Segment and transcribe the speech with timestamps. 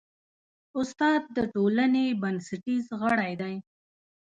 [0.79, 3.55] استاد د ټولنې بنسټیز غړی دی.